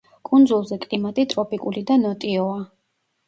კუნძულზე 0.27 0.77
კლიმატი 0.85 1.25
ტროპიკული 1.35 1.85
და 1.91 1.97
ნოტიოა. 2.05 2.57